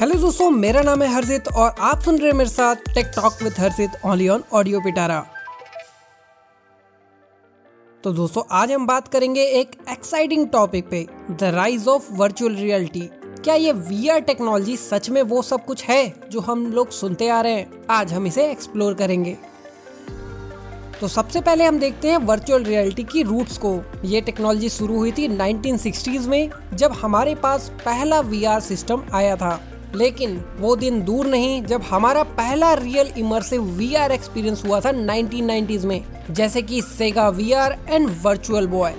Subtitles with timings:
[0.00, 3.38] Hello दोस्तों, मेरा नाम है हर्षित और आप सुन रहे हैं मेरे साथ tech talk
[3.42, 5.20] with Harshit only on audio Pitara
[8.04, 13.00] तो दोस्तों, आज हम बात करेंगे एक एक्साइटिंग टॉपिक पे the rise of virtual reality
[13.44, 17.40] क्या ये वीआर टेक्नोलॉजी सच में वो सब कुछ है जो हम लोग सुनते आ
[17.40, 17.86] रहे हैं?
[17.90, 19.36] आज हम इसे एक्सप्लोर करेंगे।
[21.00, 25.12] तो सबसे पहले हम देखते हैं वर्चुअल रियलिटी की रूट्स को। ये टेक्नोलॉजी शुरू हुई
[25.12, 29.60] थी 1960s में, जब हमारे पास पहला वीआर सिस्टम आया था।
[29.94, 35.84] लेकिन वो दिन दूर नहीं, जब हमारा पहला रियल इमर्सिव वीआर एक्सपीरियंस हुआ था 1990s
[35.84, 38.94] में, जैसे कि Sega VR and virtual boy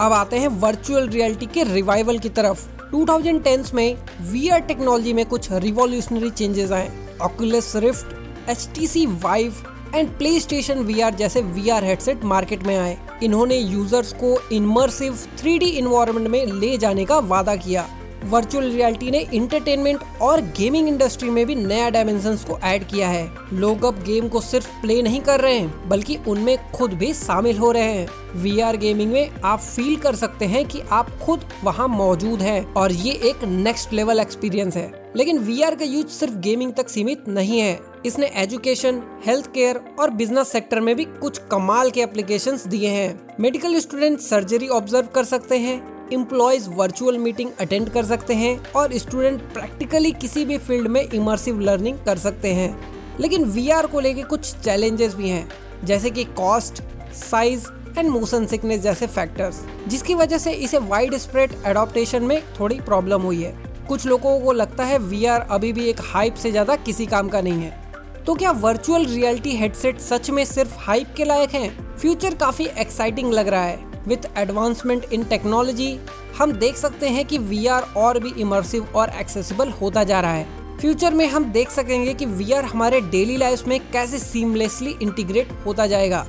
[0.00, 3.96] अब आते हैं वर्चुअल रियलिटी के रिवाइवल की तरफ़। 2010s में
[4.30, 6.90] वीआर टेक्नोलॉजी में कुछ रिवॉल्यूशनरी चेंजेस आए।
[7.22, 9.62] Oculus Rift H T C Vive
[9.94, 10.08] and
[10.40, 15.58] PlayStation V R जैसे वी आर हेडसेट मार्केट में आए। इन्होंने यूज़र्स को इनमर्सिव थ्री
[15.58, 17.86] डी इन्वायरमेंट में ले जाने का वादा किया।
[18.24, 23.30] वर्चुअल रियलिटी ने इंटरटेनमेंट और गेमिंग इंडस्ट्री में भी नया डायमेंशन को ऐड किया है।
[23.52, 27.58] लोग अब गेम को सिर्फ़ प्ले नहीं कर रहे हैं, बल्कि उनमें खुद भी शामिल
[27.58, 31.88] हो रहे हैं। वीआर गेमिंग में आप फील कर सकते हैं कि आप खुद वहाँ
[31.88, 36.72] मौजूद हैं और ये एक नेक्स्ट लेवल एक्सपीरियंस है। लेकिन वीआर का यूज़ सिर्फ़ गेमिंग
[36.72, 41.90] तक सीमित नहीं है। इसने एजुकेशन हेल्थ केयर और बिज़नेस सेक्टर में भी कुछ कमाल
[41.90, 47.88] के एप्लीकेशन दिए हैं। मेडिकल स्टूडेंट सर्जरी ऑब्ज़र्व कर सकते हैं इम्प्लॉयज वर्चुअल मीटिंग अटेंड
[47.90, 53.18] कर सकते हैं और स्टूडेंट प्रैक्टिकली किसी भी फ़ील्ड में इमर्सिव लर्निंग कर सकते हैं।
[53.20, 55.48] लेकिन वीआर को लेके कुछ चैलेंजेस भी हैं,
[55.84, 56.82] जैसे कि cost
[57.14, 57.66] size
[57.98, 63.22] and motion sickness जैसे फैक्टर्स जिसकी वजह से इसे वाइड स्प्रेड एडोप्टेशन में थोड़ी प्रॉब्लम
[63.22, 63.54] हुई है।
[63.88, 67.40] कुछ लोगों को लगता है VR अभी भी एक हाइप से ज़्यादा किसी काम का
[67.40, 71.96] नहीं है। तो क्या वर्चुअल रियलिटी हेडसेट सच में सिर्फ़ हाइप के लायक हैं?
[71.96, 75.98] फ्यूचर काफ़ी एक्साइटिंग लग रहा है। विथ एडवांसमेंट इन टेक्नोलॉजी
[76.38, 80.78] हम देख सकते हैं कि वीआर और भी इमर्सिव और एक्सेसिबल होता जा रहा है।
[80.78, 85.86] फ्यूचर में हम देख सकेंगे कि वीआर हमारे डेली लाइफ में कैसे सीमलेसली इंटीग्रेट होता
[85.86, 86.26] जाएगा।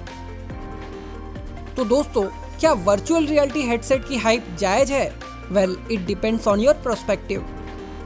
[1.78, 2.24] तो दोस्तों,
[2.60, 5.14] क्या वर्चुअल रियलिटी हेडसेट की हाइप जायज़ है?
[5.52, 7.46] Well it depends on your prospective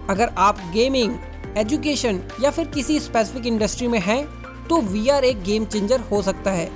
[0.09, 1.15] अगर आप गेमिंग
[1.57, 4.25] एजुकेशन या फिर किसी स्पेसिफिक इंडस्ट्री में हैं
[4.67, 6.69] तो वीआर एक गेम चेंजर हो सकता है।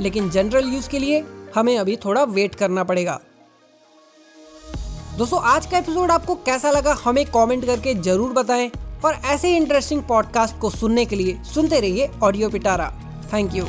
[0.00, 1.22] लेकिन जनरल यूज़ के लिए
[1.54, 3.20] हमें अभी थोड़ा वेट करना पड़ेगा।
[5.18, 8.70] दोस्तों, आज का एपिसोड आपको कैसा लगा, हमें कमेंट करके ज़रूर बताएँ
[9.04, 12.92] और ऐसे इंटरेस्टिंग पॉडकास्ट को सुनने के लिए सुनते रहिए audio Pitara
[13.32, 13.64] thank you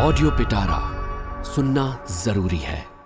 [0.00, 0.78] audio Pitara
[1.44, 2.99] सुनना ज़रूरी है।